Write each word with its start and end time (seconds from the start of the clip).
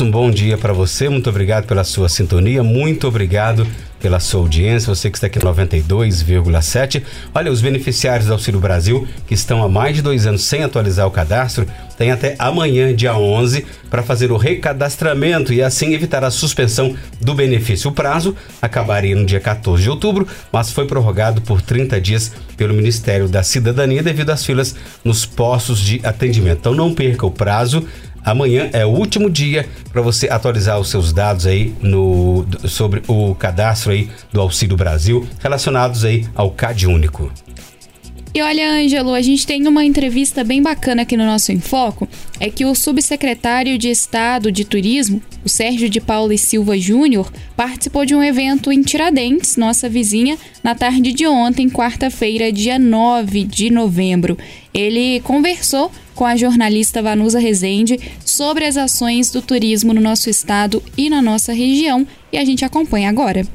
Um 0.00 0.12
bom 0.12 0.30
dia 0.30 0.56
para 0.56 0.72
você, 0.72 1.08
muito 1.08 1.28
obrigado 1.28 1.66
pela 1.66 1.82
sua 1.82 2.08
sintonia, 2.08 2.62
muito 2.62 3.08
obrigado 3.08 3.66
pela 3.98 4.20
sua 4.20 4.40
audiência, 4.42 4.94
você 4.94 5.10
que 5.10 5.16
está 5.16 5.26
aqui 5.26 5.40
92,7. 5.40 7.02
Olha, 7.34 7.50
os 7.50 7.60
beneficiários 7.60 8.28
do 8.28 8.32
Auxílio 8.32 8.60
Brasil, 8.60 9.08
que 9.26 9.34
estão 9.34 9.60
há 9.60 9.68
mais 9.68 9.96
de 9.96 10.02
dois 10.02 10.24
anos 10.24 10.44
sem 10.44 10.62
atualizar 10.62 11.04
o 11.06 11.10
cadastro, 11.10 11.66
têm 11.96 12.12
até 12.12 12.36
amanhã, 12.38 12.94
dia 12.94 13.16
11, 13.16 13.66
para 13.90 14.02
fazer 14.02 14.30
o 14.30 14.36
recadastramento 14.36 15.52
e 15.52 15.60
assim 15.60 15.92
evitar 15.94 16.22
a 16.22 16.30
suspensão 16.30 16.94
do 17.20 17.34
benefício. 17.34 17.90
O 17.90 17.94
prazo 17.94 18.36
acabaria 18.62 19.16
no 19.16 19.26
dia 19.26 19.40
14 19.40 19.82
de 19.82 19.90
outubro, 19.90 20.28
mas 20.52 20.70
foi 20.70 20.86
prorrogado 20.86 21.40
por 21.42 21.60
30 21.60 22.00
dias 22.00 22.32
pelo 22.56 22.72
Ministério 22.72 23.28
da 23.28 23.42
Cidadania 23.42 24.02
devido 24.02 24.30
às 24.30 24.44
filas 24.44 24.76
nos 25.04 25.26
postos 25.26 25.80
de 25.80 26.00
atendimento. 26.04 26.58
Então 26.60 26.74
não 26.74 26.94
perca 26.94 27.26
o 27.26 27.30
prazo 27.30 27.84
Amanhã 28.28 28.68
é 28.74 28.84
o 28.84 28.90
último 28.90 29.30
dia 29.30 29.66
para 29.90 30.02
você 30.02 30.28
atualizar 30.28 30.78
os 30.78 30.90
seus 30.90 31.14
dados 31.14 31.46
aí 31.46 31.74
no, 31.80 32.44
sobre 32.66 33.02
o 33.08 33.34
cadastro 33.34 33.90
aí 33.90 34.10
do 34.30 34.38
Auxílio 34.38 34.76
Brasil 34.76 35.26
relacionados 35.40 36.04
aí 36.04 36.26
ao 36.34 36.50
CAD 36.50 36.86
único. 36.86 37.32
E 38.34 38.42
olha, 38.42 38.70
Ângelo, 38.70 39.14
a 39.14 39.22
gente 39.22 39.46
tem 39.46 39.66
uma 39.66 39.84
entrevista 39.84 40.44
bem 40.44 40.62
bacana 40.62 41.02
aqui 41.02 41.16
no 41.16 41.24
nosso 41.24 41.50
Enfoco. 41.50 42.06
É 42.38 42.50
que 42.50 42.64
o 42.64 42.74
subsecretário 42.74 43.78
de 43.78 43.88
Estado 43.88 44.52
de 44.52 44.64
Turismo, 44.64 45.22
o 45.44 45.48
Sérgio 45.48 45.88
de 45.88 46.00
Paula 46.00 46.34
e 46.34 46.38
Silva 46.38 46.78
Júnior, 46.78 47.32
participou 47.56 48.04
de 48.04 48.14
um 48.14 48.22
evento 48.22 48.70
em 48.70 48.82
Tiradentes, 48.82 49.56
nossa 49.56 49.88
vizinha, 49.88 50.36
na 50.62 50.74
tarde 50.74 51.12
de 51.12 51.26
ontem, 51.26 51.70
quarta-feira, 51.70 52.52
dia 52.52 52.78
9 52.78 53.44
de 53.44 53.70
novembro. 53.70 54.36
Ele 54.74 55.20
conversou 55.20 55.90
com 56.14 56.26
a 56.26 56.36
jornalista 56.36 57.00
Vanusa 57.00 57.38
Rezende 57.38 57.98
sobre 58.24 58.66
as 58.66 58.76
ações 58.76 59.30
do 59.30 59.40
turismo 59.40 59.94
no 59.94 60.00
nosso 60.00 60.28
estado 60.28 60.82
e 60.96 61.08
na 61.08 61.22
nossa 61.22 61.52
região 61.52 62.06
e 62.30 62.36
a 62.36 62.44
gente 62.44 62.64
acompanha 62.64 63.08
agora. 63.08 63.46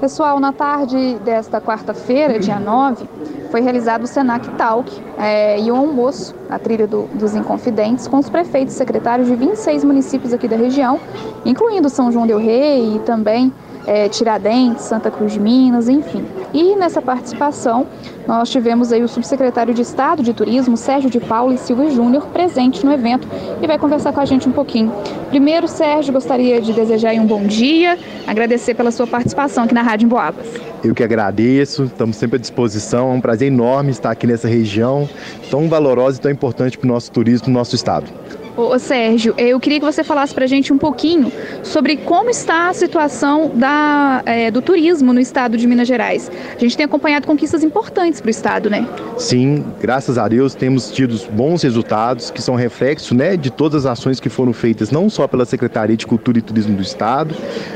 Pessoal, 0.00 0.38
na 0.38 0.52
tarde 0.52 1.18
desta 1.24 1.58
quarta-feira, 1.58 2.38
dia 2.38 2.60
9, 2.60 3.08
foi 3.50 3.62
realizado 3.62 4.02
o 4.04 4.06
Senac 4.06 4.46
Talk 4.50 4.92
é, 5.18 5.58
e 5.58 5.70
o 5.70 5.74
almoço 5.74 6.34
na 6.50 6.58
trilha 6.58 6.86
do, 6.86 7.04
dos 7.14 7.34
Inconfidentes 7.34 8.06
com 8.06 8.18
os 8.18 8.28
prefeitos 8.28 8.74
e 8.74 8.76
secretários 8.76 9.26
de 9.26 9.34
26 9.34 9.84
municípios 9.84 10.34
aqui 10.34 10.46
da 10.46 10.56
região, 10.56 11.00
incluindo 11.46 11.88
São 11.88 12.12
João 12.12 12.26
del 12.26 12.38
Rei 12.38 12.96
e 12.96 12.98
também 13.00 13.50
é, 13.86 14.06
Tiradentes, 14.10 14.84
Santa 14.84 15.10
Cruz 15.10 15.32
de 15.32 15.40
Minas, 15.40 15.88
enfim. 15.88 16.26
E 16.56 16.74
nessa 16.74 17.02
participação, 17.02 17.86
nós 18.26 18.48
tivemos 18.48 18.90
aí 18.90 19.02
o 19.02 19.08
subsecretário 19.08 19.74
de 19.74 19.82
Estado 19.82 20.22
de 20.22 20.32
Turismo, 20.32 20.74
Sérgio 20.74 21.10
de 21.10 21.20
Paula 21.20 21.52
e 21.52 21.58
Silva 21.58 21.90
Júnior, 21.90 22.28
presente 22.28 22.82
no 22.82 22.90
evento 22.90 23.28
e 23.60 23.66
vai 23.66 23.78
conversar 23.78 24.10
com 24.10 24.20
a 24.20 24.24
gente 24.24 24.48
um 24.48 24.52
pouquinho. 24.52 24.90
Primeiro, 25.28 25.68
Sérgio, 25.68 26.14
gostaria 26.14 26.58
de 26.62 26.72
desejar 26.72 27.12
um 27.16 27.26
bom 27.26 27.42
dia, 27.42 27.98
agradecer 28.26 28.72
pela 28.72 28.90
sua 28.90 29.06
participação 29.06 29.64
aqui 29.64 29.74
na 29.74 29.82
Rádio 29.82 30.06
Emboabas. 30.06 30.46
Eu 30.82 30.94
que 30.94 31.04
agradeço, 31.04 31.84
estamos 31.84 32.16
sempre 32.16 32.36
à 32.36 32.40
disposição, 32.40 33.10
é 33.10 33.12
um 33.12 33.20
prazer 33.20 33.48
enorme 33.48 33.90
estar 33.90 34.10
aqui 34.10 34.26
nessa 34.26 34.48
região 34.48 35.06
tão 35.50 35.68
valorosa 35.68 36.18
e 36.18 36.22
tão 36.22 36.30
importante 36.30 36.78
para 36.78 36.86
o 36.86 36.90
nosso 36.90 37.12
turismo, 37.12 37.48
no 37.48 37.52
nosso 37.52 37.74
estado. 37.74 38.06
Ô, 38.56 38.78
Sérgio, 38.78 39.34
eu 39.36 39.60
queria 39.60 39.78
que 39.78 39.84
você 39.84 40.02
falasse 40.02 40.32
para 40.32 40.44
a 40.44 40.46
gente 40.46 40.72
um 40.72 40.78
pouquinho 40.78 41.30
sobre 41.62 41.94
como 41.98 42.30
está 42.30 42.70
a 42.70 42.72
situação 42.72 43.50
da, 43.54 44.22
é, 44.24 44.50
do 44.50 44.62
turismo 44.62 45.12
no 45.12 45.20
estado 45.20 45.58
de 45.58 45.66
Minas 45.66 45.86
Gerais. 45.86 46.30
A 46.56 46.58
gente 46.58 46.74
tem 46.74 46.86
acompanhado 46.86 47.26
conquistas 47.26 47.62
importantes 47.62 48.18
para 48.18 48.28
o 48.28 48.30
estado, 48.30 48.70
né? 48.70 48.88
Sim, 49.18 49.62
graças 49.78 50.16
a 50.16 50.26
Deus 50.26 50.54
temos 50.54 50.90
tido 50.90 51.14
bons 51.32 51.62
resultados 51.62 52.30
que 52.30 52.40
são 52.40 52.54
reflexo 52.54 53.14
né, 53.14 53.36
de 53.36 53.50
todas 53.50 53.84
as 53.84 53.92
ações 53.92 54.20
que 54.20 54.30
foram 54.30 54.54
feitas 54.54 54.90
não 54.90 55.10
só 55.10 55.28
pela 55.28 55.44
Secretaria 55.44 55.96
de 55.96 56.06
Cultura 56.06 56.38
e 56.38 56.42
Turismo 56.42 56.76
do 56.76 56.82
Estado, 56.82 57.34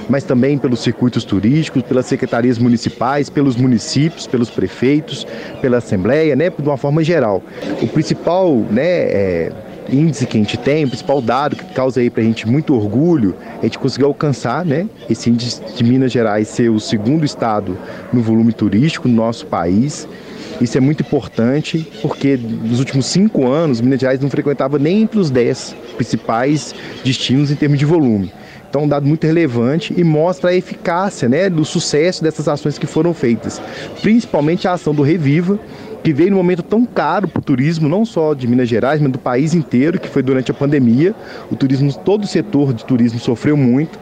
mas 0.08 0.24
também 0.24 0.56
pelos 0.56 0.80
circuitos 0.80 1.24
turísticos, 1.24 1.82
pelas 1.82 2.06
secretarias 2.06 2.56
municipais, 2.56 3.28
pelos 3.28 3.54
municípios, 3.54 4.26
pelos 4.26 4.48
prefeitos, 4.48 5.26
pela 5.60 5.76
Assembleia, 5.76 6.34
né, 6.34 6.48
de 6.48 6.66
uma 6.66 6.78
forma 6.78 7.04
geral. 7.04 7.42
O 7.82 7.86
principal 7.86 8.56
né, 8.70 8.82
é, 8.82 9.52
índice 9.92 10.26
que 10.26 10.36
a 10.36 10.40
gente 10.40 10.56
tem, 10.56 10.84
o 10.84 10.88
principal 10.88 11.20
dado 11.20 11.56
que 11.56 11.64
causa 11.74 12.00
aí 12.00 12.10
para 12.10 12.22
a 12.22 12.24
gente 12.24 12.48
muito 12.48 12.74
orgulho, 12.74 13.34
a 13.60 13.64
gente 13.64 13.78
conseguiu 13.78 14.08
alcançar, 14.08 14.64
né, 14.64 14.86
esse 15.08 15.30
índice 15.30 15.60
de 15.76 15.84
Minas 15.84 16.12
Gerais 16.12 16.48
ser 16.48 16.70
o 16.70 16.80
segundo 16.80 17.24
estado 17.24 17.76
no 18.12 18.22
volume 18.22 18.52
turístico 18.52 19.08
no 19.08 19.14
nosso 19.14 19.46
país. 19.46 20.08
Isso 20.60 20.76
é 20.76 20.80
muito 20.80 21.02
importante 21.02 21.88
porque 22.02 22.36
nos 22.36 22.78
últimos 22.78 23.06
cinco 23.06 23.46
anos 23.46 23.80
Minas 23.80 24.00
Gerais 24.00 24.20
não 24.20 24.28
frequentava 24.28 24.78
nem 24.78 25.02
entre 25.02 25.18
os 25.18 25.30
dez 25.30 25.74
principais 25.96 26.74
destinos 27.02 27.50
em 27.50 27.54
termos 27.54 27.78
de 27.78 27.84
volume. 27.84 28.32
Então, 28.70 28.84
um 28.84 28.88
dado 28.88 29.04
muito 29.04 29.26
relevante 29.26 29.92
e 29.96 30.04
mostra 30.04 30.50
a 30.50 30.54
eficácia 30.54 31.28
né, 31.28 31.50
do 31.50 31.64
sucesso 31.64 32.22
dessas 32.22 32.46
ações 32.46 32.78
que 32.78 32.86
foram 32.86 33.12
feitas, 33.12 33.60
principalmente 34.00 34.68
a 34.68 34.74
ação 34.74 34.94
do 34.94 35.02
Reviva, 35.02 35.58
que 36.02 36.12
veio 36.12 36.30
num 36.30 36.36
momento 36.36 36.62
tão 36.62 36.84
caro 36.84 37.28
para 37.28 37.40
o 37.40 37.42
turismo, 37.42 37.88
não 37.88 38.04
só 38.04 38.34
de 38.34 38.46
Minas 38.46 38.68
Gerais, 38.68 39.00
mas 39.00 39.12
do 39.12 39.18
país 39.18 39.54
inteiro, 39.54 40.00
que 40.00 40.08
foi 40.08 40.22
durante 40.22 40.50
a 40.50 40.54
pandemia. 40.54 41.14
O 41.50 41.56
turismo, 41.56 41.92
todo 41.92 42.24
o 42.24 42.26
setor 42.26 42.72
de 42.72 42.84
turismo 42.84 43.18
sofreu 43.18 43.56
muito. 43.56 43.98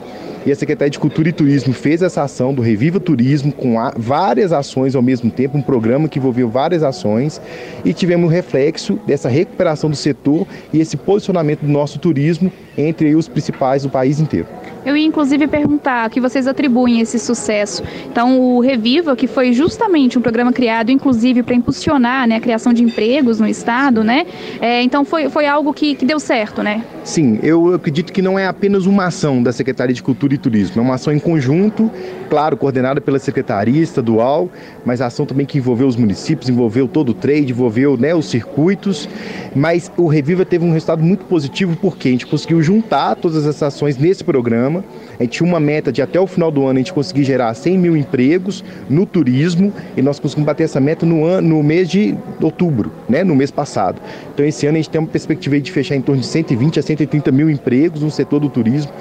E 0.47 0.53
a 0.53 0.57
Secretaria 0.57 0.91
de 0.91 0.99
Cultura 0.99 1.29
e 1.29 1.33
Turismo 1.33 1.73
fez 1.73 2.03
essa 2.03 2.23
ação 2.23 2.55
do 2.55 2.63
Reviva 2.63 2.99
Turismo 3.01 3.53
com 3.53 3.77
várias 3.97 4.53
ações 4.53 4.95
ao 4.95 5.03
mesmo 5.03 5.31
tempo, 5.31 5.59
um 5.59 5.63
programa 5.63 6.09
que 6.09 6.19
envolveu 6.19 6.49
várias 6.49 6.83
ações 6.83 7.41
e 7.85 7.93
tivemos 7.93 8.27
um 8.27 8.33
reflexo 8.33 8.99
dessa 9.07 9.29
recuperação 9.29 9.91
do 9.91 9.97
setor 9.97 10.47
e 10.73 10.81
esse 10.81 10.97
posicionamento 10.97 11.61
do 11.61 11.69
nosso 11.69 11.99
turismo 11.99 12.53
entre 12.77 13.15
os 13.15 13.29
principais 13.29 13.83
do 13.83 13.89
país 13.89 14.21
inteiro. 14.21 14.47
Eu 14.87 14.97
ia 14.97 15.07
inclusive 15.07 15.47
perguntar 15.49 16.09
que 16.09 16.21
vocês 16.21 16.47
atribuem 16.47 17.01
esse 17.01 17.19
sucesso. 17.19 17.83
Então, 18.11 18.41
o 18.41 18.61
Reviva, 18.61 19.15
que 19.17 19.27
foi 19.27 19.53
justamente 19.53 20.19
um 20.19 20.23
programa 20.23 20.53
criado, 20.53 20.91
inclusive, 20.91 21.43
para 21.43 21.55
impulsionar 21.55 22.27
né, 22.27 22.37
a 22.37 22.41
criação 22.41 22.73
de 22.73 22.83
empregos 22.83 23.41
no 23.41 23.47
Estado, 23.47 24.03
né? 24.03 24.25
É, 24.61 24.83
então, 24.83 25.05
foi, 25.05 25.29
foi 25.29 25.47
algo 25.47 25.75
que, 25.75 25.95
que 25.95 26.07
deu 26.07 26.19
certo, 26.19 26.63
né? 26.63 26.85
Sim, 27.05 27.39
eu 27.43 27.75
acredito 27.75 28.13
que 28.13 28.23
não 28.23 28.39
é 28.39 28.47
apenas 28.47 28.87
uma 28.87 29.07
ação 29.07 29.43
da 29.43 29.53
Secretaria 29.53 29.95
de 29.95 30.03
Cultura 30.03 30.28
e 30.35 30.39
Turismo, 30.39 30.81
é 30.81 30.85
uma 30.85 30.95
ação 30.95 31.13
em 31.13 31.19
conjunto, 31.19 31.91
claro, 32.29 32.57
coordenada 32.57 33.01
pela 33.01 33.19
Secretaria 33.19 33.83
Estadual, 33.83 34.49
mas 34.85 35.01
ação 35.01 35.27
também 35.27 35.47
que 35.47 35.59
envolveu 35.59 35.87
os 35.87 35.97
municípios, 35.97 36.49
envolveu 36.49 36.87
todo 36.87 37.11
o 37.11 37.15
trade, 37.15 37.53
envolveu 37.53 37.97
né, 37.97 38.15
os 38.15 38.27
circuitos, 38.27 39.09
mas 39.55 39.91
o 39.97 40.07
Reviva 40.07 40.45
teve 40.45 40.65
um 40.65 40.73
resultado 40.73 41.03
muito 41.03 41.25
positivo 41.25 41.77
porque 41.81 42.09
a 42.09 42.11
gente 42.13 42.27
conseguiu 42.27 42.63
juntar 42.63 43.17
todas 43.17 43.47
essas 43.47 43.63
ações 43.63 43.97
nesse 43.97 44.23
programa, 44.25 44.85
a 45.19 45.23
gente 45.23 45.39
tinha 45.39 45.49
uma 45.49 45.61
meta 45.61 45.91
de 45.91 46.03
até 46.03 46.21
o 46.21 46.27
final 46.27 46.51
do 46.51 46.65
ano 46.65 46.75
a 46.75 46.79
gente 46.79 46.93
conseguir 46.93 47.25
gerar 47.25 47.53
100 47.55 47.79
mil 47.79 47.97
empregos 47.97 48.65
no 48.89 49.07
turismo 49.07 49.73
e 49.97 50.03
nós 50.03 50.19
conseguimos 50.19 50.47
bater 50.47 50.65
essa 50.65 50.81
meta 50.81 51.05
no, 51.05 51.25
ano, 51.25 51.49
no 51.49 51.63
mês 51.63 51.89
de 51.89 52.17
outubro, 52.41 52.93
né, 53.09 53.25
no 53.25 53.35
mês 53.35 53.51
passado. 53.51 54.01
Então 54.33 54.45
esse 54.45 54.67
ano 54.67 54.77
a 54.77 54.81
gente 54.81 54.91
tem 54.91 55.01
uma 55.01 55.09
perspectiva 55.09 55.59
de 55.61 55.73
fechar 55.73 55.97
em 55.97 56.01
torno 56.01 56.21
de 56.21 56.27
120 56.27 56.79
a 56.79 56.83
130 56.83 57.33
mil 57.33 57.51
empregos 57.51 58.03
no 58.03 58.11
setor 58.11 58.41
do 58.41 58.49
turismo. 58.49 58.93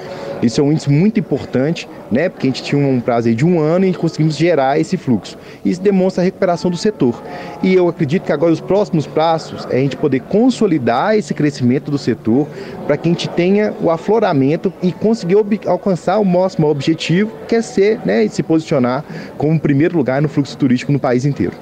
Isso 0.42 0.60
é 0.60 0.64
um 0.64 0.72
índice 0.72 0.90
muito 0.90 1.17
importante, 1.18 1.88
né? 2.10 2.28
Porque 2.28 2.46
a 2.46 2.50
gente 2.50 2.62
tinha 2.62 2.86
um 2.86 3.00
prazo 3.00 3.34
de 3.34 3.44
um 3.44 3.60
ano 3.60 3.84
e 3.84 3.94
conseguimos 3.94 4.36
gerar 4.36 4.78
esse 4.78 4.96
fluxo. 4.96 5.36
Isso 5.64 5.80
demonstra 5.80 6.22
a 6.22 6.24
recuperação 6.24 6.70
do 6.70 6.76
setor. 6.76 7.22
E 7.62 7.74
eu 7.74 7.88
acredito 7.88 8.24
que 8.24 8.32
agora 8.32 8.52
os 8.52 8.60
próximos 8.60 9.06
passos 9.06 9.66
é 9.70 9.76
a 9.76 9.80
gente 9.80 9.96
poder 9.96 10.20
consolidar 10.20 11.16
esse 11.16 11.34
crescimento 11.34 11.90
do 11.90 11.98
setor 11.98 12.46
para 12.86 12.96
que 12.96 13.08
a 13.08 13.12
gente 13.12 13.28
tenha 13.28 13.74
o 13.80 13.90
afloramento 13.90 14.72
e 14.82 14.92
conseguir 14.92 15.36
alcançar 15.66 16.18
o 16.18 16.24
nosso 16.24 16.64
objetivo, 16.64 17.32
que 17.46 17.56
é 17.56 17.62
ser, 17.62 18.00
né, 18.04 18.24
e 18.24 18.28
se 18.28 18.42
posicionar 18.42 19.04
como 19.36 19.58
primeiro 19.58 19.96
lugar 19.96 20.22
no 20.22 20.28
fluxo 20.28 20.56
turístico 20.56 20.92
no 20.92 20.98
país 20.98 21.24
inteiro. 21.24 21.52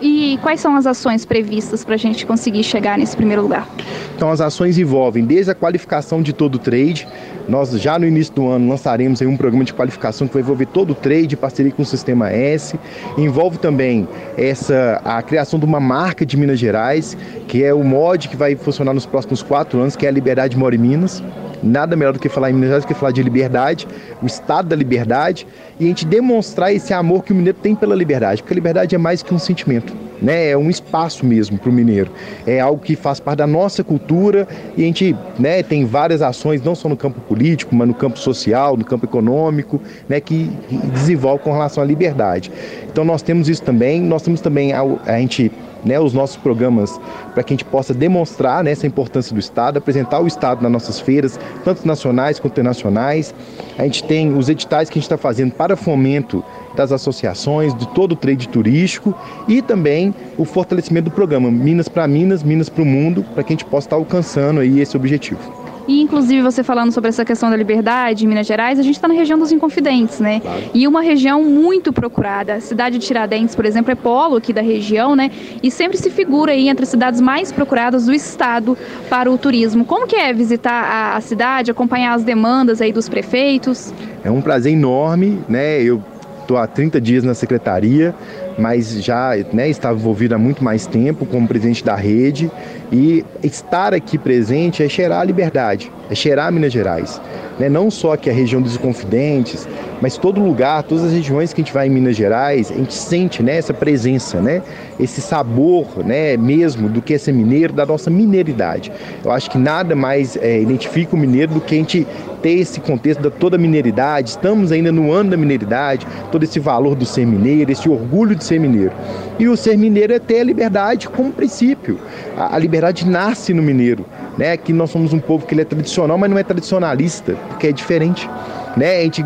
E 0.00 0.38
quais 0.42 0.60
são 0.60 0.76
as 0.76 0.86
ações 0.86 1.24
previstas 1.24 1.84
para 1.84 1.94
a 1.94 1.98
gente 1.98 2.26
conseguir 2.26 2.62
chegar 2.62 2.98
nesse 2.98 3.16
primeiro 3.16 3.42
lugar? 3.42 3.66
Então, 4.14 4.30
as 4.30 4.40
ações 4.40 4.76
envolvem 4.76 5.24
desde 5.24 5.50
a 5.50 5.54
qualificação 5.54 6.20
de 6.20 6.32
todo 6.32 6.56
o 6.56 6.58
trade. 6.58 7.08
Nós 7.48 7.70
já 7.80 7.98
no 7.98 8.06
início 8.06 8.34
do 8.34 8.48
ano 8.48 8.68
lançaremos 8.68 9.20
um 9.20 9.36
programa 9.36 9.64
de 9.64 9.74
qualificação 9.74 10.26
que 10.26 10.32
vai 10.32 10.42
envolver 10.42 10.66
todo 10.66 10.90
o 10.90 10.94
trade, 10.94 11.36
parceria 11.36 11.70
com 11.72 11.82
o 11.82 11.86
Sistema 11.86 12.30
S. 12.30 12.78
Envolve 13.18 13.58
também 13.58 14.08
essa 14.36 15.00
a 15.04 15.22
criação 15.22 15.58
de 15.58 15.64
uma 15.64 15.80
marca 15.80 16.24
de 16.24 16.36
Minas 16.36 16.58
Gerais, 16.58 17.16
que 17.46 17.62
é 17.62 17.74
o 17.74 17.84
mod 17.84 18.28
que 18.28 18.36
vai 18.36 18.56
funcionar 18.56 18.94
nos 18.94 19.06
próximos 19.06 19.42
quatro 19.42 19.78
anos, 19.78 19.94
que 19.94 20.06
é 20.06 20.08
a 20.08 20.12
Liberdade 20.12 20.56
Mora 20.56 20.74
em 20.74 20.78
Minas 20.78 21.22
nada 21.64 21.96
melhor 21.96 22.12
do 22.12 22.18
que 22.18 22.28
falar 22.28 22.50
em 22.50 22.52
Minas 22.52 22.68
Gerais 22.68 22.84
do 22.84 22.88
que 22.88 22.94
falar 22.94 23.12
de 23.12 23.22
liberdade, 23.22 23.88
o 24.22 24.26
estado 24.26 24.68
da 24.68 24.76
liberdade, 24.76 25.46
e 25.80 25.84
a 25.86 25.88
gente 25.88 26.04
demonstrar 26.04 26.72
esse 26.72 26.92
amor 26.92 27.24
que 27.24 27.32
o 27.32 27.34
mineiro 27.34 27.58
tem 27.60 27.74
pela 27.74 27.94
liberdade, 27.94 28.42
porque 28.42 28.52
a 28.52 28.56
liberdade 28.56 28.94
é 28.94 28.98
mais 28.98 29.22
que 29.22 29.32
um 29.32 29.38
sentimento, 29.38 29.96
né? 30.24 30.50
É 30.50 30.56
um 30.56 30.70
espaço 30.70 31.24
mesmo 31.24 31.58
para 31.58 31.70
o 31.70 31.72
mineiro. 31.72 32.10
É 32.46 32.58
algo 32.58 32.82
que 32.82 32.96
faz 32.96 33.20
parte 33.20 33.38
da 33.38 33.46
nossa 33.46 33.84
cultura 33.84 34.48
e 34.76 34.82
a 34.82 34.86
gente, 34.86 35.14
né, 35.38 35.62
tem 35.62 35.84
várias 35.84 36.22
ações 36.22 36.62
não 36.62 36.74
só 36.74 36.88
no 36.88 36.96
campo 36.96 37.20
político, 37.20 37.74
mas 37.74 37.86
no 37.86 37.94
campo 37.94 38.18
social, 38.18 38.76
no 38.76 38.84
campo 38.84 39.04
econômico, 39.04 39.80
né, 40.08 40.20
que 40.20 40.50
desenvolve 40.92 41.44
com 41.44 41.52
relação 41.52 41.82
à 41.82 41.86
liberdade. 41.86 42.50
Então 42.90 43.04
nós 43.04 43.22
temos 43.22 43.48
isso 43.48 43.62
também, 43.62 44.00
nós 44.00 44.22
temos 44.22 44.40
também 44.40 44.72
a, 44.72 44.82
a 45.06 45.18
gente 45.18 45.52
né, 45.84 46.00
os 46.00 46.12
nossos 46.12 46.36
programas 46.36 47.00
para 47.32 47.42
que 47.42 47.52
a 47.52 47.56
gente 47.56 47.64
possa 47.64 47.92
demonstrar 47.92 48.64
né, 48.64 48.70
essa 48.70 48.86
importância 48.86 49.34
do 49.34 49.40
Estado, 49.40 49.78
apresentar 49.78 50.20
o 50.20 50.26
Estado 50.26 50.62
nas 50.62 50.70
nossas 50.70 51.00
feiras, 51.00 51.38
tanto 51.64 51.86
nacionais 51.86 52.38
quanto 52.38 52.52
internacionais. 52.52 53.34
A 53.78 53.82
gente 53.84 54.04
tem 54.04 54.36
os 54.36 54.48
editais 54.48 54.88
que 54.88 54.98
a 54.98 55.00
gente 55.00 55.06
está 55.06 55.18
fazendo 55.18 55.52
para 55.52 55.76
fomento 55.76 56.44
das 56.74 56.92
associações, 56.92 57.74
de 57.74 57.86
todo 57.88 58.12
o 58.12 58.16
trade 58.16 58.48
turístico 58.48 59.14
e 59.46 59.62
também 59.62 60.14
o 60.36 60.44
fortalecimento 60.44 61.10
do 61.10 61.10
programa 61.10 61.50
Minas 61.50 61.88
para 61.88 62.06
Minas, 62.06 62.42
Minas 62.42 62.68
para 62.68 62.82
o 62.82 62.86
Mundo, 62.86 63.24
para 63.34 63.42
que 63.42 63.52
a 63.52 63.54
gente 63.54 63.64
possa 63.64 63.86
estar 63.86 63.96
alcançando 63.96 64.60
aí 64.60 64.80
esse 64.80 64.96
objetivo. 64.96 65.63
E 65.86 66.00
inclusive 66.00 66.42
você 66.42 66.62
falando 66.62 66.92
sobre 66.92 67.08
essa 67.08 67.24
questão 67.24 67.50
da 67.50 67.56
liberdade 67.56 68.24
em 68.24 68.28
Minas 68.28 68.46
Gerais, 68.46 68.78
a 68.78 68.82
gente 68.82 68.94
está 68.94 69.06
na 69.06 69.14
região 69.14 69.38
dos 69.38 69.52
Inconfidentes, 69.52 70.20
né? 70.20 70.40
Claro. 70.40 70.62
E 70.72 70.88
uma 70.88 71.02
região 71.02 71.42
muito 71.42 71.92
procurada. 71.92 72.54
A 72.54 72.60
cidade 72.60 72.98
de 72.98 73.06
Tiradentes, 73.06 73.54
por 73.54 73.66
exemplo, 73.66 73.92
é 73.92 73.94
polo 73.94 74.36
aqui 74.36 74.52
da 74.52 74.62
região, 74.62 75.14
né? 75.14 75.30
E 75.62 75.70
sempre 75.70 75.98
se 75.98 76.10
figura 76.10 76.52
aí 76.52 76.68
entre 76.68 76.84
as 76.84 76.88
cidades 76.88 77.20
mais 77.20 77.52
procuradas 77.52 78.06
do 78.06 78.14
estado 78.14 78.76
para 79.10 79.30
o 79.30 79.36
turismo. 79.36 79.84
Como 79.84 80.06
que 80.06 80.16
é 80.16 80.32
visitar 80.32 80.72
a, 80.72 81.16
a 81.16 81.20
cidade, 81.20 81.70
acompanhar 81.70 82.14
as 82.14 82.24
demandas 82.24 82.80
aí 82.80 82.92
dos 82.92 83.08
prefeitos? 83.08 83.92
É 84.22 84.30
um 84.30 84.40
prazer 84.40 84.72
enorme, 84.72 85.38
né? 85.48 85.82
Eu 85.82 86.02
estou 86.40 86.56
há 86.56 86.66
30 86.66 87.00
dias 87.00 87.24
na 87.24 87.34
secretaria, 87.34 88.14
mas 88.58 89.02
já 89.02 89.32
né, 89.52 89.68
estava 89.68 89.98
envolvido 89.98 90.34
há 90.34 90.38
muito 90.38 90.62
mais 90.62 90.86
tempo 90.86 91.26
como 91.26 91.46
presidente 91.46 91.84
da 91.84 91.94
rede. 91.94 92.50
E 92.92 93.24
estar 93.42 93.92
aqui 93.94 94.16
presente 94.16 94.82
é 94.82 94.88
cheirar 94.88 95.20
a 95.20 95.24
liberdade, 95.24 95.90
é 96.14 96.16
cheirar 96.16 96.52
Minas 96.52 96.72
Gerais. 96.72 97.20
Né? 97.58 97.68
Não 97.68 97.90
só 97.90 98.14
aqui 98.14 98.30
a 98.30 98.32
região 98.32 98.62
dos 98.62 98.76
Confidentes, 98.76 99.68
mas 100.00 100.16
todo 100.16 100.40
lugar, 100.40 100.82
todas 100.84 101.04
as 101.04 101.12
regiões 101.12 101.52
que 101.52 101.60
a 101.60 101.64
gente 101.64 101.74
vai 101.74 101.86
em 101.86 101.90
Minas 101.90 102.16
Gerais, 102.16 102.70
a 102.70 102.74
gente 102.74 102.94
sente 102.94 103.42
né, 103.42 103.56
essa 103.56 103.74
presença, 103.74 104.40
né? 104.40 104.62
esse 104.98 105.20
sabor 105.20 106.04
né, 106.04 106.36
mesmo 106.36 106.88
do 106.88 107.02
que 107.02 107.14
é 107.14 107.18
ser 107.18 107.32
mineiro, 107.32 107.72
da 107.72 107.84
nossa 107.84 108.10
mineiridade. 108.10 108.92
Eu 109.24 109.30
acho 109.30 109.50
que 109.50 109.58
nada 109.58 109.94
mais 109.94 110.36
é, 110.36 110.60
identifica 110.60 111.14
o 111.14 111.18
mineiro 111.18 111.54
do 111.54 111.60
que 111.60 111.74
a 111.74 111.78
gente 111.78 112.06
ter 112.44 112.58
esse 112.58 112.78
contexto 112.78 113.22
da 113.22 113.30
toda 113.30 113.56
a 113.56 113.58
mineiridade. 113.58 114.28
Estamos 114.28 114.70
ainda 114.70 114.92
no 114.92 115.10
ano 115.10 115.30
da 115.30 115.36
mineiridade, 115.36 116.06
todo 116.30 116.42
esse 116.42 116.60
valor 116.60 116.94
do 116.94 117.06
ser 117.06 117.24
mineiro, 117.24 117.72
esse 117.72 117.88
orgulho 117.88 118.36
de 118.36 118.44
ser 118.44 118.60
mineiro. 118.60 118.92
E 119.38 119.48
o 119.48 119.56
ser 119.56 119.78
mineiro 119.78 120.12
é 120.12 120.18
ter 120.18 120.40
a 120.40 120.44
liberdade 120.44 121.08
como 121.08 121.32
princípio. 121.32 121.98
A, 122.36 122.54
a 122.54 122.58
liberdade 122.58 123.08
nasce 123.08 123.54
no 123.54 123.62
mineiro, 123.62 124.04
né? 124.36 124.58
Que 124.58 124.74
nós 124.74 124.90
somos 124.90 125.14
um 125.14 125.18
povo 125.18 125.46
que 125.46 125.54
ele 125.54 125.62
é 125.62 125.64
tradicional, 125.64 126.03
mas 126.06 126.30
não 126.30 126.38
é 126.38 126.42
tradicionalista, 126.42 127.34
porque 127.48 127.68
é 127.68 127.72
diferente, 127.72 128.28
né? 128.76 128.98
A 128.98 129.02
gente 129.02 129.24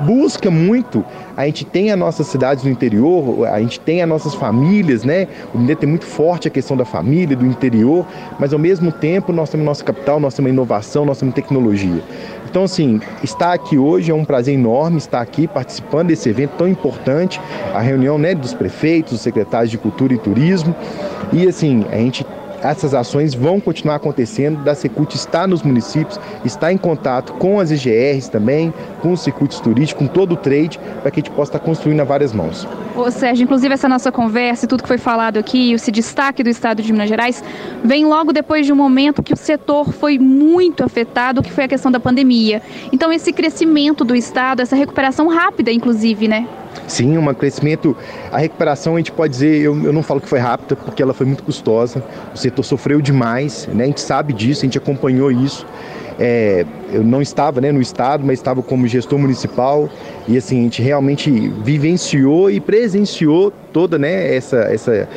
busca 0.00 0.50
muito. 0.50 1.04
A 1.36 1.46
gente 1.46 1.64
tem 1.64 1.90
as 1.90 1.98
nossas 1.98 2.26
cidades 2.26 2.64
no 2.64 2.70
interior, 2.70 3.46
a 3.46 3.60
gente 3.60 3.80
tem 3.80 4.02
as 4.02 4.08
nossas 4.08 4.34
famílias, 4.34 5.04
né? 5.04 5.26
O 5.52 5.58
Mineiro 5.58 5.80
tem 5.80 5.88
muito 5.88 6.06
forte 6.06 6.46
a 6.48 6.50
questão 6.50 6.76
da 6.76 6.84
família, 6.84 7.36
do 7.36 7.44
interior, 7.44 8.06
mas 8.38 8.52
ao 8.52 8.58
mesmo 8.58 8.92
tempo 8.92 9.32
nós 9.32 9.50
temos 9.50 9.66
nossa 9.66 9.84
capital, 9.84 10.20
nós 10.20 10.34
temos 10.34 10.50
inovação, 10.50 11.04
nós 11.04 11.18
temos 11.18 11.34
tecnologia. 11.34 12.02
Então, 12.48 12.62
assim, 12.62 13.00
estar 13.20 13.52
aqui 13.52 13.76
hoje 13.76 14.12
é 14.12 14.14
um 14.14 14.24
prazer 14.24 14.54
enorme 14.54 14.98
estar 14.98 15.20
aqui 15.20 15.48
participando 15.48 16.08
desse 16.08 16.28
evento 16.28 16.52
tão 16.56 16.68
importante, 16.68 17.40
a 17.74 17.80
reunião 17.80 18.16
né, 18.16 18.32
dos 18.32 18.54
prefeitos, 18.54 19.14
dos 19.14 19.22
secretários 19.22 19.72
de 19.72 19.78
Cultura 19.78 20.14
e 20.14 20.18
Turismo. 20.18 20.72
E, 21.32 21.48
assim, 21.48 21.84
a 21.90 21.96
gente 21.96 22.24
essas 22.64 22.94
ações 22.94 23.34
vão 23.34 23.60
continuar 23.60 23.96
acontecendo. 23.96 24.64
Da 24.64 24.74
Secult 24.74 25.14
está 25.14 25.46
nos 25.46 25.62
municípios, 25.62 26.18
está 26.44 26.72
em 26.72 26.78
contato 26.78 27.34
com 27.34 27.60
as 27.60 27.70
IGRs 27.70 28.28
também, 28.28 28.72
com 29.00 29.12
os 29.12 29.20
circuitos 29.20 29.60
turísticos, 29.60 30.06
com 30.06 30.12
todo 30.12 30.32
o 30.32 30.36
trade, 30.36 30.80
para 31.02 31.10
que 31.10 31.20
a 31.20 31.22
gente 31.22 31.30
possa 31.30 31.50
estar 31.50 31.58
construindo 31.58 32.00
a 32.00 32.04
várias 32.04 32.32
mãos. 32.32 32.66
Ô 32.96 33.10
Sérgio, 33.10 33.44
inclusive 33.44 33.74
essa 33.74 33.88
nossa 33.88 34.10
conversa 34.10 34.64
e 34.64 34.68
tudo 34.68 34.82
que 34.82 34.88
foi 34.88 34.98
falado 34.98 35.36
aqui, 35.36 35.72
esse 35.72 35.90
destaque 35.90 36.42
do 36.42 36.48
Estado 36.48 36.82
de 36.82 36.92
Minas 36.92 37.08
Gerais, 37.08 37.44
vem 37.84 38.06
logo 38.06 38.32
depois 38.32 38.64
de 38.64 38.72
um 38.72 38.76
momento 38.76 39.22
que 39.22 39.34
o 39.34 39.36
setor 39.36 39.92
foi 39.92 40.18
muito 40.18 40.82
afetado, 40.84 41.42
que 41.42 41.52
foi 41.52 41.64
a 41.64 41.68
questão 41.68 41.92
da 41.92 42.00
pandemia. 42.00 42.62
Então 42.92 43.12
esse 43.12 43.32
crescimento 43.32 44.04
do 44.04 44.14
Estado, 44.14 44.62
essa 44.62 44.76
recuperação 44.76 45.28
rápida, 45.28 45.70
inclusive, 45.70 46.28
né? 46.28 46.46
Sim, 46.86 47.16
um 47.16 47.34
crescimento. 47.34 47.96
A 48.30 48.38
recuperação, 48.38 48.94
a 48.94 48.98
gente 48.98 49.12
pode 49.12 49.32
dizer, 49.32 49.60
eu, 49.60 49.82
eu 49.84 49.92
não 49.92 50.02
falo 50.02 50.20
que 50.20 50.28
foi 50.28 50.38
rápida, 50.38 50.76
porque 50.76 51.02
ela 51.02 51.14
foi 51.14 51.26
muito 51.26 51.42
custosa. 51.42 52.02
O 52.34 52.36
setor 52.36 52.62
sofreu 52.62 53.00
demais, 53.00 53.68
né? 53.72 53.84
a 53.84 53.86
gente 53.86 54.00
sabe 54.00 54.32
disso, 54.32 54.62
a 54.62 54.66
gente 54.66 54.78
acompanhou 54.78 55.30
isso. 55.30 55.66
É, 56.18 56.64
eu 56.92 57.02
não 57.02 57.20
estava 57.20 57.60
né, 57.60 57.72
no 57.72 57.80
estado, 57.80 58.24
mas 58.24 58.38
estava 58.38 58.62
como 58.62 58.86
gestor 58.86 59.18
municipal 59.18 59.88
e 60.28 60.36
assim 60.36 60.60
a 60.60 60.62
gente 60.62 60.80
realmente 60.80 61.30
vivenciou 61.64 62.48
e 62.50 62.60
presenciou 62.60 63.52
toda 63.74 63.98
né, 63.98 64.34
essa, 64.34 64.58
essa, 64.58 65.08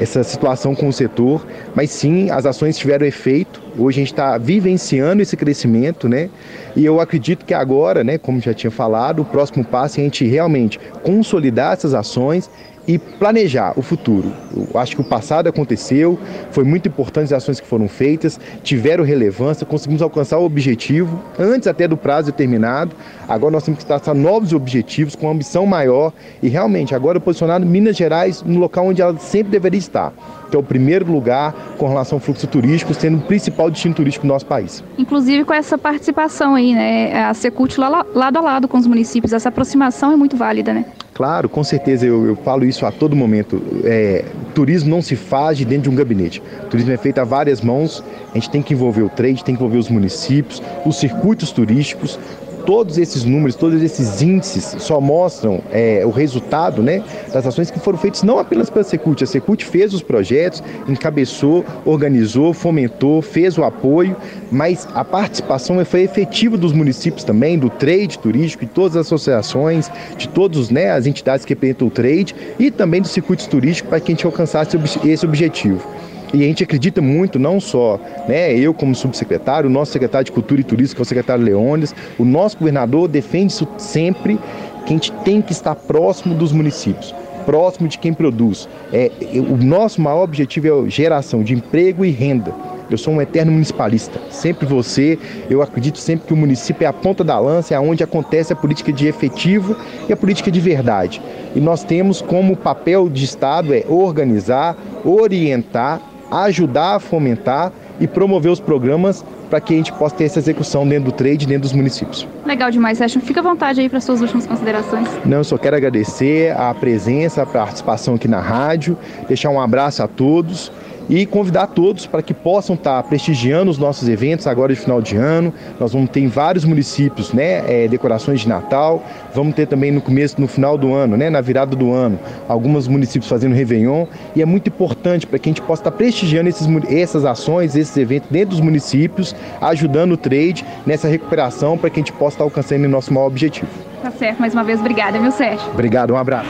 essa 0.00 0.24
situação 0.24 0.74
com 0.74 0.88
o 0.88 0.92
setor. 0.92 1.46
Mas 1.74 1.90
sim, 1.90 2.30
as 2.30 2.46
ações 2.46 2.78
tiveram 2.78 3.06
efeito. 3.06 3.62
Hoje 3.78 4.00
a 4.00 4.02
gente 4.02 4.12
está 4.12 4.38
vivenciando 4.38 5.22
esse 5.22 5.36
crescimento, 5.36 6.08
né? 6.08 6.30
E 6.74 6.84
eu 6.84 6.98
acredito 6.98 7.44
que 7.44 7.52
agora, 7.52 8.02
né, 8.02 8.16
como 8.16 8.40
já 8.40 8.54
tinha 8.54 8.70
falado, 8.70 9.20
o 9.20 9.24
próximo 9.24 9.62
passo 9.62 10.00
é 10.00 10.00
a 10.00 10.04
gente 10.04 10.24
realmente 10.26 10.80
consolidar 11.02 11.74
essas 11.74 11.92
ações 11.92 12.50
e 12.86 12.98
planejar 12.98 13.72
o 13.76 13.82
futuro. 13.82 14.32
Eu 14.54 14.80
acho 14.80 14.94
que 14.94 15.02
o 15.02 15.04
passado 15.04 15.48
aconteceu, 15.48 16.18
foi 16.50 16.64
muito 16.64 16.88
importante 16.88 17.34
as 17.34 17.42
ações 17.42 17.60
que 17.60 17.66
foram 17.66 17.88
feitas, 17.88 18.38
tiveram 18.62 19.04
relevância, 19.04 19.66
conseguimos 19.66 20.02
alcançar 20.02 20.38
o 20.38 20.44
objetivo 20.44 21.20
antes 21.38 21.66
até 21.66 21.88
do 21.88 21.96
prazo 21.96 22.26
determinado. 22.26 22.94
Agora 23.28 23.52
nós 23.52 23.64
temos 23.64 23.80
que 23.80 23.86
traçar 23.86 24.14
novos 24.14 24.52
objetivos 24.52 25.16
com 25.16 25.28
ambição 25.28 25.66
maior 25.66 26.12
e 26.42 26.48
realmente 26.48 26.94
agora 26.94 27.18
posicionado 27.18 27.66
Minas 27.66 27.96
Gerais 27.96 28.42
no 28.42 28.58
local 28.58 28.86
onde 28.86 29.02
ela 29.02 29.18
sempre 29.18 29.50
deveria 29.50 29.78
estar, 29.78 30.12
que 30.50 30.56
é 30.56 30.58
o 30.58 30.62
primeiro 30.62 31.10
lugar 31.10 31.54
com 31.76 31.88
relação 31.88 32.16
ao 32.16 32.20
fluxo 32.20 32.46
turístico, 32.46 32.94
sendo 32.94 33.18
o 33.18 33.22
principal 33.22 33.70
destino 33.70 33.94
turístico 33.94 34.26
do 34.26 34.32
nosso 34.32 34.46
país. 34.46 34.84
Inclusive 34.96 35.44
com 35.44 35.52
essa 35.52 35.76
participação 35.76 36.54
aí, 36.54 36.74
né, 36.74 37.24
a 37.24 37.34
Secult 37.34 37.76
lado 37.78 38.38
a 38.38 38.40
lado 38.40 38.68
com 38.68 38.78
os 38.78 38.86
municípios, 38.86 39.32
essa 39.32 39.48
aproximação 39.48 40.12
é 40.12 40.16
muito 40.16 40.36
válida, 40.36 40.72
né? 40.72 40.84
Claro, 41.16 41.48
com 41.48 41.64
certeza, 41.64 42.04
eu, 42.04 42.26
eu 42.26 42.36
falo 42.36 42.62
isso 42.62 42.84
a 42.84 42.92
todo 42.92 43.16
momento. 43.16 43.62
É, 43.84 44.22
turismo 44.54 44.90
não 44.90 45.00
se 45.00 45.16
faz 45.16 45.56
de 45.56 45.64
dentro 45.64 45.84
de 45.84 45.88
um 45.88 45.94
gabinete. 45.94 46.42
O 46.64 46.66
turismo 46.66 46.92
é 46.92 46.96
feito 46.98 47.18
a 47.18 47.24
várias 47.24 47.62
mãos. 47.62 48.04
A 48.32 48.34
gente 48.34 48.50
tem 48.50 48.60
que 48.60 48.74
envolver 48.74 49.00
o 49.00 49.08
trade, 49.08 49.42
tem 49.42 49.56
que 49.56 49.58
envolver 49.58 49.78
os 49.78 49.88
municípios, 49.88 50.62
os 50.84 50.98
circuitos 50.98 51.52
turísticos, 51.52 52.18
todos 52.66 52.98
esses 52.98 53.24
números, 53.24 53.54
todos 53.54 53.80
esses 53.80 54.20
índices 54.20 54.76
só 54.82 55.00
mostram 55.00 55.62
é, 55.70 56.04
o 56.04 56.10
resultado 56.10 56.82
né, 56.82 57.02
das 57.32 57.46
ações 57.46 57.70
que 57.70 57.78
foram 57.78 57.96
feitas 57.96 58.24
não 58.24 58.38
apenas 58.38 58.68
pela 58.68 58.84
Secult. 58.84 59.22
A 59.22 59.26
Secult 59.26 59.64
fez 59.64 59.94
os 59.94 60.02
projetos, 60.02 60.62
encabeçou, 60.88 61.64
organizou, 61.84 62.52
fomentou, 62.52 63.22
fez 63.22 63.56
o 63.56 63.62
apoio, 63.62 64.16
mas 64.50 64.86
a 64.94 65.04
participação 65.04 65.82
foi 65.84 66.02
efetiva 66.02 66.56
dos 66.56 66.72
municípios 66.72 67.22
também, 67.22 67.56
do 67.58 67.70
trade 67.70 68.18
turístico 68.18 68.64
e 68.64 68.66
todas 68.66 68.96
as 68.96 69.06
associações, 69.06 69.90
de 70.18 70.28
todas 70.28 70.68
né, 70.68 70.90
as 70.90 71.06
entidades 71.06 71.46
que 71.46 71.54
representam 71.54 71.86
o 71.86 71.90
trade 71.90 72.34
e 72.58 72.70
também 72.70 73.00
dos 73.00 73.12
circuitos 73.12 73.46
turísticos 73.46 73.88
para 73.88 74.00
que 74.00 74.10
a 74.10 74.14
gente 74.14 74.26
alcançasse 74.26 74.76
esse 75.04 75.24
objetivo. 75.24 75.86
E 76.34 76.42
a 76.42 76.46
gente 76.46 76.64
acredita 76.64 77.00
muito, 77.00 77.38
não 77.38 77.60
só 77.60 78.00
né, 78.28 78.54
eu 78.54 78.74
como 78.74 78.94
subsecretário, 78.94 79.68
o 79.68 79.72
nosso 79.72 79.92
secretário 79.92 80.24
de 80.24 80.32
Cultura 80.32 80.60
e 80.60 80.64
Turismo, 80.64 80.96
que 80.96 81.00
é 81.00 81.04
o 81.04 81.06
secretário 81.06 81.44
Leônidas, 81.44 81.94
o 82.18 82.24
nosso 82.24 82.58
governador 82.58 83.08
defende 83.08 83.52
isso 83.52 83.68
sempre, 83.78 84.38
que 84.84 84.92
a 84.92 84.96
gente 84.96 85.12
tem 85.24 85.40
que 85.40 85.52
estar 85.52 85.74
próximo 85.74 86.34
dos 86.34 86.52
municípios 86.52 87.14
próximo 87.46 87.86
de 87.86 87.96
quem 87.96 88.12
produz. 88.12 88.68
É, 88.92 89.10
o 89.48 89.56
nosso 89.56 90.02
maior 90.02 90.24
objetivo 90.24 90.86
é 90.86 90.90
geração 90.90 91.44
de 91.44 91.54
emprego 91.54 92.04
e 92.04 92.10
renda. 92.10 92.52
Eu 92.90 92.98
sou 92.98 93.14
um 93.14 93.22
eterno 93.22 93.52
municipalista. 93.52 94.20
Sempre 94.30 94.66
você, 94.66 95.18
eu 95.48 95.62
acredito 95.62 95.98
sempre 95.98 96.26
que 96.26 96.32
o 96.32 96.36
município 96.36 96.84
é 96.84 96.88
a 96.88 96.92
ponta 96.92 97.24
da 97.24 97.38
lança, 97.38 97.74
é 97.74 97.80
onde 97.80 98.04
acontece 98.04 98.52
a 98.52 98.56
política 98.56 98.92
de 98.92 99.06
efetivo 99.06 99.76
e 100.08 100.12
a 100.12 100.16
política 100.16 100.50
de 100.50 100.60
verdade. 100.60 101.20
E 101.54 101.60
nós 101.60 101.82
temos 101.82 102.20
como 102.20 102.56
papel 102.56 103.08
de 103.08 103.24
Estado 103.24 103.74
é 103.74 103.84
organizar, 103.88 104.76
orientar 105.04 106.00
ajudar 106.30 106.96
a 106.96 107.00
fomentar 107.00 107.72
e 108.00 108.06
promover 108.06 108.50
os 108.50 108.60
programas 108.60 109.24
para 109.48 109.60
que 109.60 109.74
a 109.74 109.76
gente 109.76 109.92
possa 109.92 110.16
ter 110.16 110.24
essa 110.24 110.38
execução 110.38 110.86
dentro 110.86 111.10
do 111.10 111.12
trade, 111.12 111.46
dentro 111.46 111.62
dos 111.62 111.72
municípios. 111.72 112.26
Legal 112.44 112.70
demais, 112.70 112.98
Sérgio. 112.98 113.20
Fica 113.20 113.40
à 113.40 113.42
vontade 113.42 113.80
aí 113.80 113.88
para 113.88 114.00
suas 114.00 114.20
últimas 114.20 114.46
considerações. 114.46 115.08
Não, 115.24 115.38
eu 115.38 115.44
só 115.44 115.56
quero 115.56 115.76
agradecer 115.76 116.54
a 116.56 116.74
presença, 116.74 117.42
a 117.42 117.46
participação 117.46 118.16
aqui 118.16 118.26
na 118.26 118.40
rádio, 118.40 118.98
deixar 119.28 119.50
um 119.50 119.60
abraço 119.60 120.02
a 120.02 120.08
todos 120.08 120.72
e 121.08 121.24
convidar 121.26 121.68
todos 121.68 122.06
para 122.06 122.22
que 122.22 122.34
possam 122.34 122.74
estar 122.74 123.02
prestigiando 123.04 123.70
os 123.70 123.78
nossos 123.78 124.08
eventos 124.08 124.46
agora 124.46 124.74
de 124.74 124.80
final 124.80 125.00
de 125.00 125.16
ano. 125.16 125.52
Nós 125.78 125.92
vamos 125.92 126.10
ter 126.10 126.20
em 126.20 126.28
vários 126.28 126.64
municípios 126.64 127.32
né, 127.32 127.62
é, 127.66 127.88
decorações 127.88 128.40
de 128.40 128.48
Natal, 128.48 129.02
vamos 129.34 129.54
ter 129.54 129.66
também 129.66 129.90
no 129.90 130.00
começo, 130.00 130.40
no 130.40 130.48
final 130.48 130.76
do 130.76 130.94
ano, 130.94 131.16
né, 131.16 131.30
na 131.30 131.40
virada 131.40 131.76
do 131.76 131.92
ano, 131.92 132.18
alguns 132.48 132.88
municípios 132.88 133.28
fazendo 133.28 133.54
Réveillon 133.54 134.06
e 134.34 134.42
é 134.42 134.44
muito 134.44 134.68
importante 134.68 135.26
para 135.26 135.38
que 135.38 135.48
a 135.48 135.50
gente 135.50 135.62
possa 135.62 135.82
estar 135.82 135.92
prestigiando 135.92 136.48
esses, 136.48 136.66
essas 136.90 137.24
ações, 137.24 137.76
esses 137.76 137.96
eventos 137.96 138.28
dentro 138.30 138.50
dos 138.50 138.60
municípios, 138.60 139.34
ajudando 139.60 140.12
o 140.12 140.16
trade 140.16 140.64
nessa 140.84 141.08
recuperação 141.08 141.78
para 141.78 141.90
que 141.90 142.00
a 142.00 142.02
gente 142.02 142.12
possa 142.12 142.34
estar 142.34 142.44
alcançando 142.44 142.84
o 142.84 142.88
nosso 142.88 143.12
maior 143.12 143.26
objetivo. 143.26 143.68
Tá 144.02 144.10
certo, 144.10 144.38
mais 144.38 144.52
uma 144.52 144.64
vez, 144.64 144.80
obrigada, 144.80 145.18
viu, 145.18 145.30
Sérgio? 145.30 145.68
Obrigado, 145.72 146.12
um 146.12 146.16
abraço. 146.16 146.48